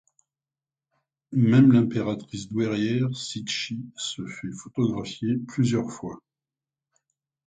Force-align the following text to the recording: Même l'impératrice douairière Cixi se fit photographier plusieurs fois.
Même 1.31 1.73
l'impératrice 1.73 2.47
douairière 2.49 3.15
Cixi 3.15 3.85
se 3.95 4.25
fit 4.25 4.51
photographier 4.51 5.37
plusieurs 5.47 5.91
fois. 5.91 6.17